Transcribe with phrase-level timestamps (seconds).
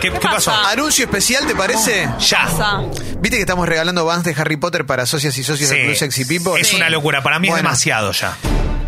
[0.00, 0.50] ¿Qué, qué pasó?
[0.52, 2.08] Anuncio especial, ¿te parece?
[2.20, 2.44] Ya.
[2.44, 2.80] Pasa.
[3.18, 5.74] ¿Viste que estamos regalando vans de Harry Potter para socias y socios Sí.
[5.76, 6.60] del Club Sexy People?
[6.60, 6.76] Es Sí.
[6.76, 7.22] una locura.
[7.22, 8.36] Para mí es demasiado ya.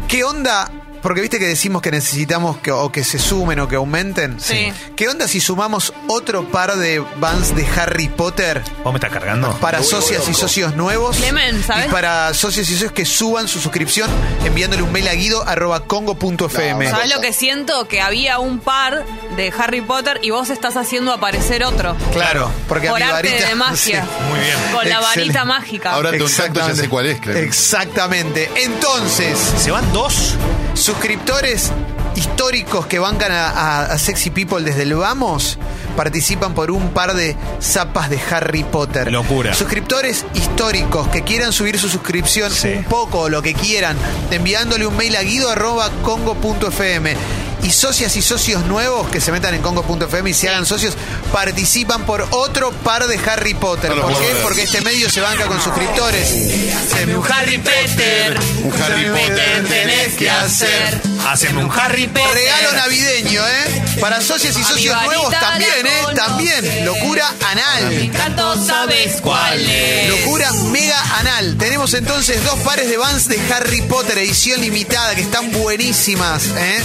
[0.09, 0.71] ¿Qué onda?
[1.03, 4.39] Porque viste que decimos que necesitamos que, o que se sumen o que aumenten.
[4.41, 4.73] Sí.
[4.97, 9.53] ¿Qué onda si sumamos otro par de vans de Harry Potter ¿Vos me estás cargando?
[9.61, 11.17] para socias y socios nuevos?
[11.17, 11.87] Clemen, ¿sabes?
[11.87, 14.09] Y para socios y socios que suban su suscripción
[14.45, 16.89] enviándole un mail a guido arroba congo.fm.
[16.91, 17.89] ¿Sabes lo que siento?
[17.89, 19.05] Que había un par
[19.37, 21.97] de Harry Potter y vos estás haciendo aparecer otro.
[22.13, 23.49] Claro, porque a Por mi arte varita.
[23.49, 24.03] de magia.
[24.05, 24.25] Sí.
[24.31, 24.57] Muy bien.
[24.73, 25.93] Con la varita mágica.
[25.93, 27.37] Ahora tu contacto ya sé cuál es, creo.
[27.39, 28.51] Exactamente.
[28.57, 30.35] Entonces, ¿Se van dos?
[30.83, 31.71] Suscriptores
[32.17, 35.59] históricos que bancan a, a- a Sexy People desde el Vamos
[35.97, 39.13] participan por un par de zapas de Harry Potter.
[39.13, 39.55] Locura.
[39.55, 42.69] Suscriptores históricos que quieran subir su suscripción Sí.
[42.79, 43.97] un poco o lo que quieran,
[44.31, 47.15] enviándole un mail a guido.congo.fm.
[47.63, 50.95] Y socias y socios nuevos que se metan en congo.fm y se hagan socios,
[51.33, 53.95] participan por otro par de Harry Potter.
[53.95, 54.33] No ¿Por qué?
[54.33, 54.43] ver.
[54.43, 56.29] Porque este medio se banca con suscriptores.
[56.75, 58.39] Haceme un Harry Potter.
[58.65, 61.12] Un Harry Potter tenés que hacer.
[61.27, 62.35] Haceme un Harry Potter.
[62.35, 63.83] Regalo navideño, ¿eh?
[64.01, 66.15] Para socios y socios nuevos también, ¿eh?
[66.15, 66.85] También.
[66.85, 67.93] Locura anal.
[67.93, 70.09] encanto sabes cuál es.
[70.09, 71.57] Locura mega anal.
[71.59, 76.83] Tenemos entonces dos pares de Vans de Harry Potter, edición limitada, que están buenísimas, ¿eh?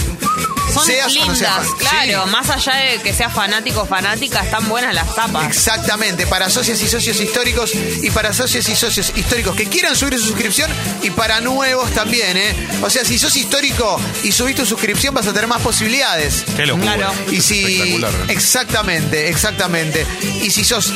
[0.72, 2.24] Son Seas o no lindas, seas claro.
[2.24, 2.30] Sí.
[2.30, 5.46] Más allá de que seas fanático o fanática, están buenas las tapas.
[5.46, 10.18] Exactamente, para socios y socios históricos y para socios y socios históricos que quieran subir
[10.18, 10.70] su suscripción
[11.02, 12.68] y para nuevos también, ¿eh?
[12.82, 16.44] O sea, si sos histórico y subís tu suscripción vas a tener más posibilidades.
[16.56, 16.94] Qué locura.
[16.94, 17.12] Claro.
[17.30, 17.64] Y si.
[17.64, 18.12] Espectacular.
[18.28, 20.06] Exactamente, exactamente.
[20.42, 20.92] Y si sos.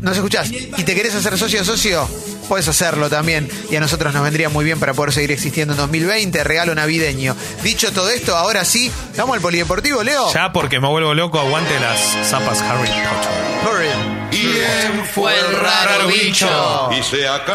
[0.00, 0.50] ¿Nos escuchás?
[0.50, 2.06] Y te querés hacer socio o socio,
[2.48, 3.48] puedes hacerlo también.
[3.70, 6.44] Y a nosotros nos vendría muy bien para poder seguir existiendo en 2020.
[6.44, 7.34] Regalo navideño.
[7.62, 10.30] Dicho todo esto, ahora sí, vamos al polideportivo, Leo.
[10.32, 13.32] Ya porque me vuelvo loco, aguante las zapas Harry Potter.
[13.66, 13.88] Hurry.
[14.30, 16.90] ¿Quién fue el raro bicho?
[16.92, 17.54] Y se acabó.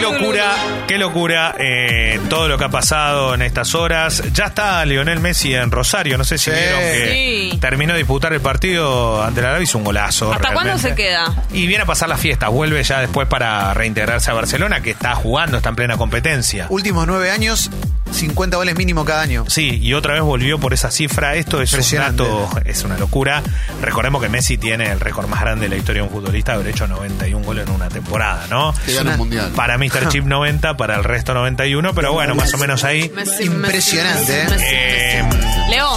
[0.00, 0.52] Qué locura,
[0.88, 4.22] qué locura eh, todo lo que ha pasado en estas horas.
[4.32, 6.56] Ya está Lionel Messi en Rosario, no sé si Sí.
[6.56, 7.58] vieron que Sí.
[7.60, 10.32] terminó de disputar el partido ante la Arabia, hizo un golazo.
[10.32, 10.88] ¿Hasta cuándo realmente.
[10.88, 11.34] se queda?
[11.52, 15.14] Y viene a pasar las fiestas, vuelve ya después para reintegrarse a Barcelona, que está
[15.14, 16.66] jugando, está en plena competencia.
[16.70, 17.70] Últimos nueve años,
[18.12, 19.44] 50 goles mínimo cada año.
[19.48, 21.34] Sí, y otra vez volvió por esa cifra.
[21.36, 22.22] Esto es un Impresionante.
[22.24, 23.42] dato, es una locura.
[23.80, 26.68] Recordemos que Messi tiene el récord más grande de la historia de un futbolista, haber
[26.68, 28.74] hecho 91 goles en una temporada, ¿no?
[28.84, 29.52] Que gana un mundial.
[29.54, 30.08] Para Mr.
[30.08, 33.10] Chip 90, para el resto 91, pero bueno, más o menos ahí.
[33.14, 34.46] Messi, Impresionante, Messi, ¿eh?
[34.50, 35.24] Messi, Eh,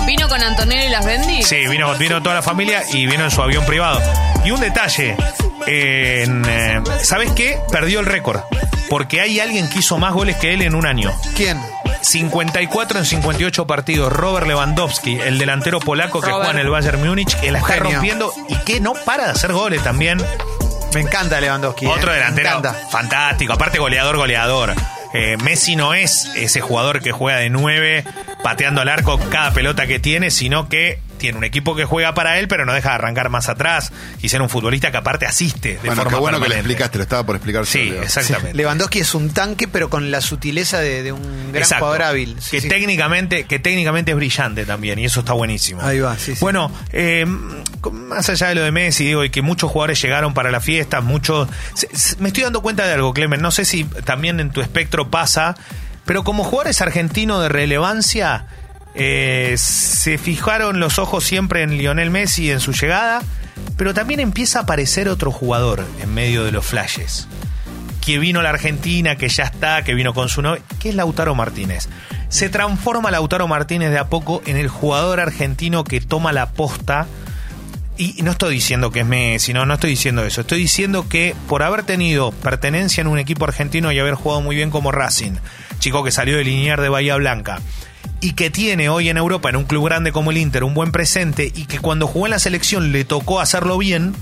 [0.06, 1.44] ¿vino con Antonio y las Bendy?
[1.44, 4.02] Sí, vino, vino toda la familia y vino en su avión privado.
[4.46, 5.16] Y un detalle,
[5.66, 7.58] en, eh, ¿sabes qué?
[7.72, 8.42] Perdió el récord.
[8.90, 11.12] Porque hay alguien que hizo más goles que él en un año.
[11.36, 11.58] ¿Quién?
[12.04, 14.12] 54 en 58 partidos.
[14.14, 16.46] Robert Lewandowski, el delantero polaco que Robert.
[16.46, 17.92] juega en el Bayern Múnich, que la está Genio.
[17.92, 20.22] rompiendo y que no para de hacer goles también.
[20.94, 21.86] Me encanta Lewandowski.
[21.86, 21.90] ¿eh?
[21.90, 24.74] Otro Me delantero fantástico, aparte goleador, goleador.
[25.14, 28.04] Eh, Messi no es ese jugador que juega de 9
[28.44, 32.38] pateando al arco cada pelota que tiene, sino que tiene un equipo que juega para
[32.38, 35.70] él, pero no deja de arrancar más atrás y ser un futbolista que aparte asiste
[35.70, 36.60] de Bueno, forma qué bueno que le permanente.
[36.74, 37.66] explicaste, lo estaba por explicar.
[37.66, 38.04] Sí, Leo.
[38.04, 38.54] exactamente.
[38.56, 41.86] Lewandowski es un tanque, pero con la sutileza de, de un gran Exacto.
[41.86, 42.36] jugador hábil.
[42.42, 42.68] Sí, que sí.
[42.68, 46.42] técnicamente que técnicamente es brillante también y eso está buenísimo Ahí va, sí, sí.
[46.42, 47.26] bueno eh,
[47.92, 51.02] más allá de lo de Messi digo y que muchos jugadores llegaron para la fiesta
[51.02, 51.48] muchos
[52.20, 55.56] me estoy dando cuenta de algo Clemen no sé si también en tu espectro pasa
[56.06, 58.46] pero como jugadores argentinos de relevancia
[58.96, 63.22] eh, se fijaron los ojos siempre en Lionel Messi en su llegada
[63.78, 67.28] pero también empieza a aparecer otro jugador en medio de los flashes
[68.06, 70.96] que vino a la Argentina, que ya está, que vino con su novia, que es
[70.96, 71.88] Lautaro Martínez.
[72.28, 77.08] Se transforma Lautaro Martínez de a poco en el jugador argentino que toma la posta.
[77.96, 80.42] Y no estoy diciendo que es Messi, no, no estoy diciendo eso.
[80.42, 84.56] Estoy diciendo que por haber tenido pertenencia en un equipo argentino y haber jugado muy
[84.56, 85.34] bien como Racing,
[85.80, 87.62] chico que salió de Linier de Bahía Blanca,
[88.24, 90.94] y que tiene hoy en Europa, en un club grande como el Inter, un buen
[90.94, 94.16] presente, y que cuando jugó en la selección le tocó hacerlo bien,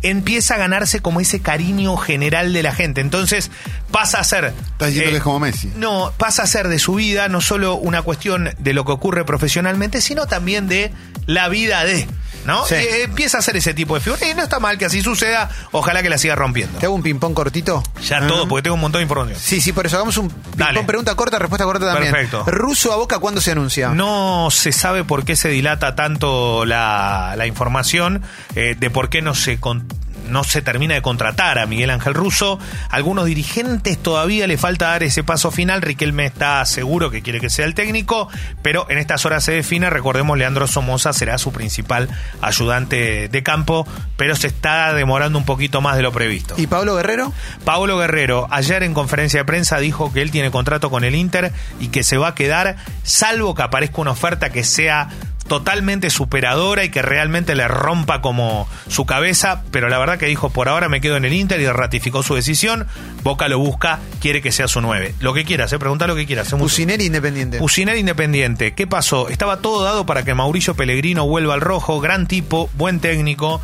[0.00, 3.02] empieza a ganarse como ese cariño general de la gente.
[3.02, 3.50] Entonces
[3.90, 4.54] pasa a ser...
[4.72, 5.70] Estás diciendo eh, que es como Messi.
[5.76, 9.26] no, pasa a ser de su vida no solo una cuestión de lo que ocurre
[9.26, 10.90] profesionalmente, sino también de
[11.26, 12.06] la vida de.
[12.44, 12.64] ¿No?
[12.66, 12.74] Sí.
[12.74, 14.26] Y, eh, empieza a ser ese tipo de figura.
[14.26, 15.48] Y no está mal que así suceda.
[15.70, 16.78] Ojalá que la siga rompiendo.
[16.78, 17.82] ¿Te hago un ping-pong cortito?
[18.04, 19.38] Ya todo, porque tengo un montón de información.
[19.40, 22.12] Sí, sí, por eso hagamos un ping-pong pregunta corta, respuesta corta también.
[22.12, 22.44] Perfecto.
[22.46, 23.90] ¿Ruso a boca cuándo se anuncia?
[23.90, 28.22] No se sabe por qué se dilata tanto la, la información,
[28.54, 29.86] eh, de por qué no se, con-
[30.32, 32.58] no se termina de contratar a Miguel Ángel Russo.
[32.90, 35.82] Algunos dirigentes todavía le falta dar ese paso final.
[35.82, 38.28] Riquelme está seguro que quiere que sea el técnico,
[38.62, 39.90] pero en estas horas se define.
[39.90, 42.08] Recordemos, Leandro Somoza será su principal
[42.40, 43.86] ayudante de campo,
[44.16, 46.54] pero se está demorando un poquito más de lo previsto.
[46.56, 47.32] ¿Y Pablo Guerrero?
[47.64, 51.52] Pablo Guerrero ayer en conferencia de prensa dijo que él tiene contrato con el Inter
[51.80, 55.08] y que se va a quedar salvo que aparezca una oferta que sea
[55.52, 60.48] totalmente superadora y que realmente le rompa como su cabeza, pero la verdad que dijo,
[60.48, 62.86] por ahora me quedo en el Inter y ratificó su decisión,
[63.22, 65.14] Boca lo busca, quiere que sea su 9.
[65.20, 66.50] Lo que quieras, eh, pregunta lo que quieras.
[66.54, 67.58] Pusineri Independiente.
[67.58, 68.72] Pusineri Independiente.
[68.72, 69.28] ¿Qué pasó?
[69.28, 73.60] Estaba todo dado para que Mauricio Pellegrino vuelva al rojo, gran tipo, buen técnico,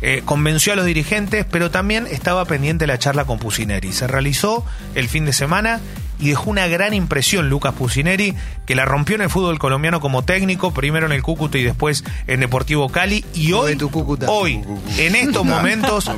[0.00, 3.92] eh, convenció a los dirigentes, pero también estaba pendiente la charla con Pusineri.
[3.92, 4.64] Se realizó
[4.94, 5.80] el fin de semana
[6.22, 8.34] y dejó una gran impresión Lucas Pusineri,
[8.64, 12.04] que la rompió en el fútbol colombiano como técnico, primero en el Cúcuta y después
[12.28, 13.24] en Deportivo Cali.
[13.34, 13.76] Y hoy,
[14.28, 14.64] hoy,
[14.98, 16.08] en estos momentos,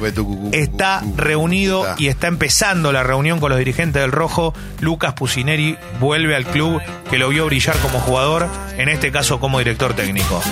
[0.52, 4.52] está reunido y está empezando la reunión con los dirigentes del Rojo.
[4.80, 8.46] Lucas Pusineri vuelve al club que lo vio brillar como jugador,
[8.76, 10.42] en este caso como director técnico.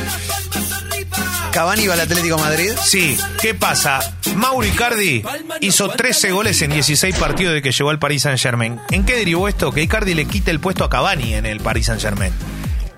[1.52, 2.72] Cavani va al Atlético de Madrid.
[2.82, 4.00] Sí, ¿qué pasa?
[4.36, 5.22] Mauro Icardi
[5.60, 8.80] hizo 13 goles en 16 partidos de que llegó al Paris Saint Germain.
[8.90, 9.70] ¿En qué derivó esto?
[9.70, 12.32] Que Icardi le quita el puesto a Cavani en el Paris Saint Germain.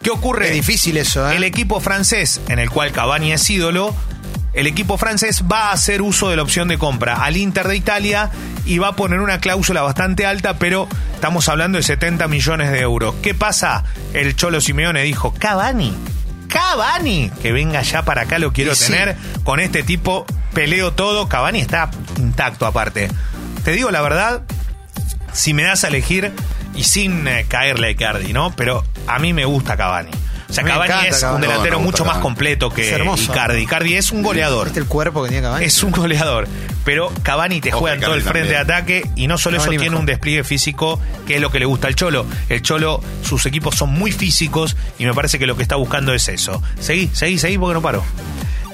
[0.02, 0.48] ¿Qué ocurre?
[0.48, 1.34] Es difícil eso, ¿eh?
[1.36, 3.92] El equipo francés, en el cual Cavani es ídolo,
[4.52, 7.76] el equipo francés va a hacer uso de la opción de compra al Inter de
[7.76, 8.30] Italia
[8.64, 12.80] y va a poner una cláusula bastante alta, pero estamos hablando de 70 millones de
[12.80, 13.16] euros.
[13.20, 13.82] ¿Qué pasa?
[14.12, 15.92] El Cholo Simeone dijo, Cavani,
[16.54, 18.92] Cavani, que venga ya para acá, lo quiero sí.
[18.92, 19.16] tener.
[19.42, 21.28] Con este tipo peleo todo.
[21.28, 23.10] Cavani está intacto aparte.
[23.64, 24.42] Te digo la verdad,
[25.32, 26.32] si me das a elegir
[26.76, 28.54] y sin eh, caerle a Icardi, ¿no?
[28.54, 30.12] Pero a mí me gusta Cavani.
[30.54, 31.34] O sea, Me Cavani encanta es Cavani.
[31.34, 32.96] un delantero No, mucho más completo que.
[33.18, 33.62] Icardi.
[33.62, 34.66] Icardi es un goleador.
[34.66, 35.64] ¿Viste el cuerpo que tenía Cavani?
[35.64, 36.46] Es un goleador,
[36.84, 39.84] pero Cavani te juega en todo el frente de ataque y no solo eso tiene
[39.86, 39.98] mejor.
[40.00, 42.24] un despliegue físico que es lo que le gusta al Cholo.
[42.48, 46.14] El Cholo, sus equipos son muy físicos y me parece que lo que está buscando
[46.14, 46.62] es eso.
[46.78, 48.04] Seguí, seguí, seguí porque no paro.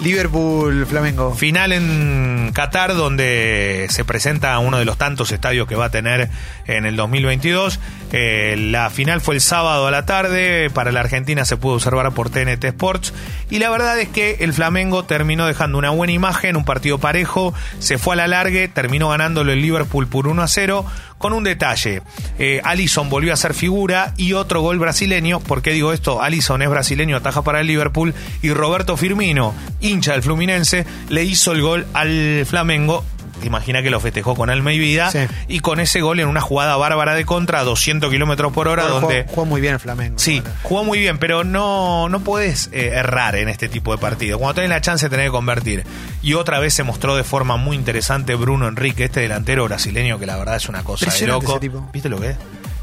[0.02, 1.35] Liverpool, Flamengo.
[1.35, 6.31] Final en Qatar, donde se presenta uno de los tantos estadios que va a tener
[6.67, 7.79] en el 2022.
[8.12, 10.70] Eh, la final fue el sábado a la tarde.
[10.70, 13.12] Para la Argentina se pudo observar por TNT Sports.
[13.50, 17.53] Y la verdad es que el Flamengo terminó dejando una buena imagen, un partido parejo.
[17.79, 20.87] Se fue a la largue, terminó ganándolo el Liverpool por 1 a 0.
[21.20, 22.00] Con un detalle,
[22.38, 25.38] eh, Allison volvió a ser figura y otro gol brasileño.
[25.41, 26.23] ¿Por qué digo esto?
[26.23, 29.53] Allison es brasileño, ataja para el Liverpool y Roberto Firmino,
[29.91, 33.05] hincha del Fluminense, le hizo el gol al Flamengo.
[33.43, 35.11] Imagina que lo festejó con alma y vida.
[35.11, 35.21] Sí.
[35.49, 38.83] Y con ese gol en una jugada bárbara de contra a 200 kilómetros por hora,
[38.83, 39.25] Jugó- donde.
[39.29, 40.19] jugó muy bien el Flamengo.
[40.19, 44.39] Sí, jugó muy bien, pero no, no puedes eh, errar en este tipo de partidos.
[44.39, 45.85] Cuando tenés la chance de tener que convertir.
[46.23, 50.27] Y otra vez se mostró de forma muy interesante Bruno Enrique, este delantero brasileño que
[50.27, 51.53] la verdad es una cosa de loco.
[51.53, 51.89] ese tipo.
[51.95, 52.37] ¿Viste lo que es?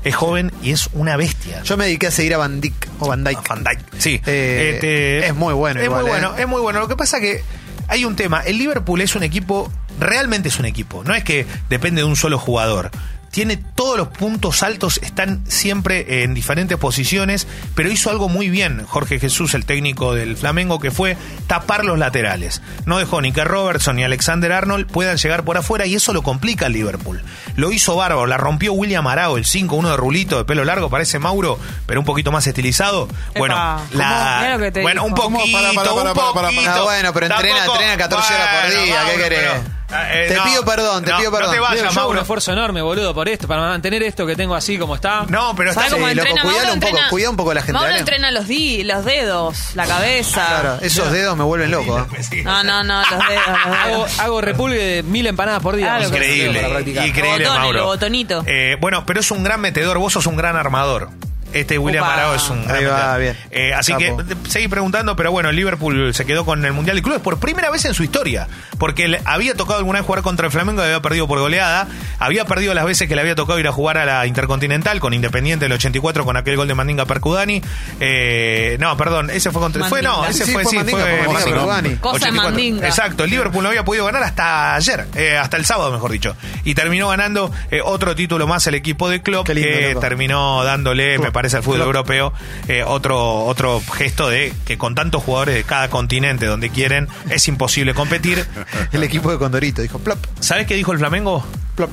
[0.07, 1.61] Es joven y es una bestia.
[1.63, 3.47] Yo me dediqué a seguir a Van Dijk o Van Dijk.
[3.47, 4.21] Van Dijk, sí.
[4.25, 6.13] Eh, Este, es muy bueno Es igual, muy ¿eh?
[6.13, 6.79] bueno, es muy bueno.
[6.79, 7.43] Lo que pasa que
[7.87, 8.41] hay un tema.
[8.41, 11.03] El Liverpool es un equipo, realmente es un equipo.
[11.03, 12.89] No es que depende de un solo jugador.
[13.31, 18.83] Tiene todos los puntos altos, están siempre en diferentes posiciones, pero hizo algo muy bien
[18.85, 22.61] Jorge Jesús, el técnico del Flamengo, que fue tapar los laterales.
[22.85, 26.23] No dejó ni que Robertson ni Alexander Arnold puedan llegar por afuera y eso lo
[26.23, 27.21] complica al Liverpool.
[27.55, 30.89] Lo hizo bárbaro, la rompió William Arao, el 5, uno de rulito, de pelo largo,
[30.89, 33.07] parece Mauro, pero un poquito más estilizado.
[33.37, 33.55] Bueno,
[33.91, 35.57] la, bueno, un poquito.
[35.57, 36.71] Para, para, para, un para, para, poquito.
[36.71, 39.39] Ah, bueno, pero entrena- Tampoco- entrena 14 horas por Bueno, día, ¿qué Mauro, querés?
[39.39, 41.53] pero, eh, Te pido perdón, te no, pido No perdón.
[41.53, 44.53] te vayas, Yo hago un esfuerzo enorme, boludo, por esto, para mantener esto que tengo
[44.55, 45.25] así como está.
[45.29, 47.61] No, pero está ¿Sabes cómo Sí, loco, cuidalo Mauro un poco, un poco a la
[47.61, 47.99] gente, Mauro dale.
[47.99, 50.45] entrena los, di, los dedos, la cabeza.
[50.45, 51.97] Claro, esos dedos me vuelven loco.
[52.31, 52.43] ¿eh?
[52.43, 53.47] No, no, no, los dedos.
[53.47, 54.19] Los Hago, dedos.
[54.19, 55.87] hago repulgue de mil empanadas por día.
[55.97, 57.07] Claro Increíble, para practicar.
[57.07, 57.85] increíble, Mauro.
[57.85, 58.43] botonito.
[58.45, 61.09] Eh, bueno, pero es un gran metedor, vos sos un gran armador.
[61.53, 62.03] Este William.
[62.03, 63.19] Arao es un gran Ahí va, metedor.
[63.21, 63.37] bien.
[63.51, 64.17] Eh, así Capo.
[64.17, 67.39] que seguí preguntando, pero bueno, el Liverpool se quedó con el Mundial de Clubes por
[67.39, 68.47] primera vez en su historia.
[68.77, 71.87] Porque le había tocado alguna vez jugar contra el Flamengo y había perdido por goleada.
[72.19, 75.13] Había perdido las veces que le había tocado ir a jugar a la Intercontinental con
[75.13, 77.61] Independiente del 84 con aquel gol de Mandinga Percudani.
[77.99, 79.85] Eh, no, perdón, ese fue contra.
[79.85, 81.55] Fue, no, ese Sí, fue, fue sí, Mandinga, fue fue Mandinga Mandinga.
[81.57, 81.95] Percudani.
[81.97, 82.43] Cosa de 84.
[82.51, 82.87] Mandinga.
[82.87, 86.35] Exacto, el Liverpool no había podido ganar hasta ayer, eh, hasta el sábado, mejor dicho.
[86.63, 89.99] Y terminó ganando eh, otro título más el equipo de Klopp, lindo, que loco.
[90.01, 92.33] terminó dándole, me parece, al fútbol europeo
[92.67, 97.47] eh, otro, otro gesto de que con tantos jugadores de cada continente donde quieren, es
[97.47, 98.45] imposible competir.
[98.91, 101.45] El equipo de Condorito dijo plop, ¿Sabes qué dijo el Flamengo?
[101.75, 101.91] plop.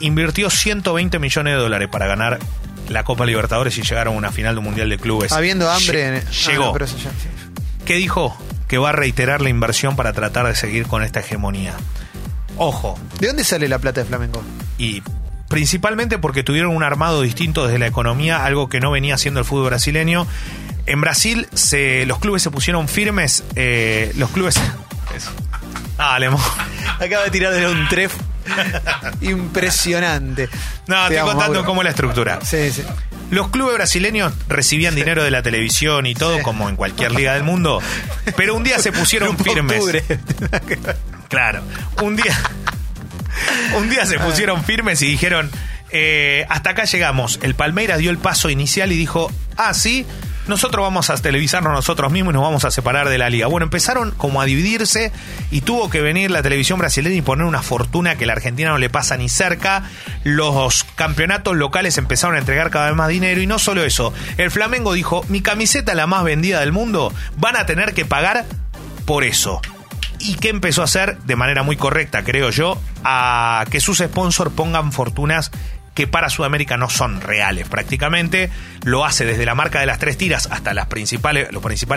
[0.00, 2.38] Invirtió 120 millones de dólares para ganar
[2.88, 5.32] la Copa Libertadores y llegar a una final de un Mundial de Clubes.
[5.32, 6.04] Habiendo hambre.
[6.04, 6.64] Lle- en- ah, Llegó.
[6.66, 7.28] no, pero eso ya, sí.
[7.84, 8.36] ¿Qué dijo?
[8.68, 11.74] Que va a reiterar la inversión para tratar de seguir con esta hegemonía.
[12.56, 14.42] Ojo, ¿De dónde sale la plata de Flamengo?
[14.78, 15.02] y
[15.56, 19.46] principalmente porque tuvieron un armado distinto desde la economía, algo que no venía haciendo el
[19.46, 20.26] fútbol brasileño.
[20.84, 24.60] En Brasil se, los clubes se pusieron firmes, eh, los clubes...
[25.16, 25.30] Eso.
[25.96, 26.38] Dale, mo.
[27.00, 28.12] Acaba de tirar de un tref
[29.22, 30.50] impresionante.
[30.88, 31.64] No, Te estoy contando Mauro.
[31.64, 32.38] cómo es la estructura.
[32.44, 32.82] Sí, sí.
[33.30, 37.44] Los clubes brasileños recibían dinero de la televisión y todo, como en cualquier liga del
[37.44, 37.80] mundo,
[38.36, 39.82] pero un día se pusieron firmes.
[41.28, 41.60] Claro,
[42.02, 42.38] un día,
[43.78, 45.50] un día se pusieron firmes y dijeron,
[45.90, 47.38] eh, hasta acá llegamos.
[47.42, 50.06] El Palmeiras dio el paso inicial y dijo, ah, sí,
[50.46, 53.46] nosotros vamos a televisarnos nosotros mismos y nos vamos a separar de la liga.
[53.46, 55.12] Bueno, empezaron como a dividirse
[55.50, 58.78] y tuvo que venir la televisión brasileña y poner una fortuna que la Argentina no
[58.78, 59.84] le pasa ni cerca.
[60.24, 64.12] Los campeonatos locales empezaron a entregar cada vez más dinero y no solo eso.
[64.36, 68.44] El Flamengo dijo, mi camiseta la más vendida del mundo, van a tener que pagar
[69.04, 69.60] por eso.
[70.18, 72.80] ¿Y qué empezó a hacer de manera muy correcta, creo yo?
[73.04, 75.50] A que sus sponsors pongan fortunas
[75.96, 78.50] que para Sudamérica no son reales prácticamente.
[78.84, 81.48] Lo hace desde la marca de las tres tiras hasta los principales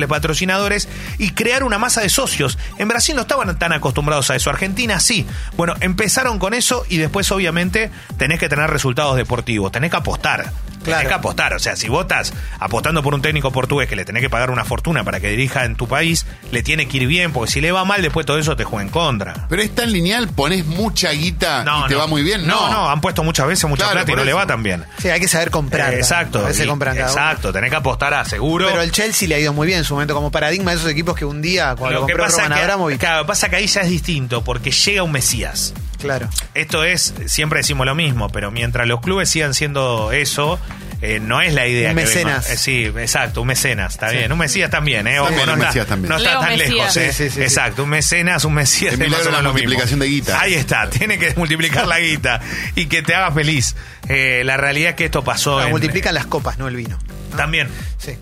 [0.07, 2.57] patrocinadores y crear una masa de socios.
[2.77, 4.49] En Brasil no estaban tan acostumbrados a eso.
[4.49, 5.27] Argentina sí.
[5.57, 9.71] Bueno, empezaron con eso y después obviamente tenés que tener resultados deportivos.
[9.73, 10.49] Tenés que apostar.
[10.79, 11.09] Tenés Claro.
[11.09, 11.53] que apostar.
[11.53, 14.49] O sea, si vos estás apostando por un técnico portugués que le tenés que pagar
[14.49, 17.61] una fortuna para que dirija en tu país, le tiene que ir bien, porque si
[17.61, 19.45] le va mal, después todo eso te juega en contra.
[19.49, 22.47] Pero es tan lineal, pones mucha guita y te va muy bien.
[22.47, 24.85] No, no, han puesto muchas veces mucha Claro, plata y no le va tan bien.
[24.99, 25.93] Sí, hay que saber comprar.
[25.93, 26.39] Eh, exacto.
[26.39, 27.21] A veces y- compran cada uno.
[27.21, 28.67] exacto, tenés que apostar a seguro.
[28.69, 30.89] Pero el Chelsea le ha ido muy bien en su momento como paradigma de esos
[30.89, 32.99] equipos que un día, cuando Lo que compró pasa Roman que, Abramovich.
[32.99, 35.73] claro, pasa que ahí ya es distinto, porque llega un Mesías.
[35.99, 36.29] Claro.
[36.53, 40.59] Esto es, siempre decimos lo mismo, pero mientras los clubes sigan siendo eso,
[41.01, 42.49] eh, no es la idea Un que mecenas.
[42.49, 44.31] eh, sí, exacto, un mecenas, está bien.
[44.31, 45.19] Un Mesías también, ¿eh?
[45.19, 46.09] Ojo, no un está, Mesías también.
[46.09, 46.69] no está Leo tan Mesías.
[46.69, 47.13] lejos, ¿eh?
[47.13, 49.51] Sí, sí, sí, exacto, un mecenas, un Mesías El milagro de la mismo.
[49.53, 50.41] multiplicación de guita.
[50.41, 52.41] Ahí está, tiene que multiplicar la guita
[52.75, 53.75] y que te haga feliz.
[54.07, 56.97] Eh, la realidad es que esto pasó en- multiplican las copas, no el vino.
[57.37, 57.69] También.
[57.97, 58.17] Sí.